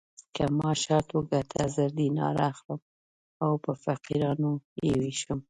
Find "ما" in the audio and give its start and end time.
0.57-0.69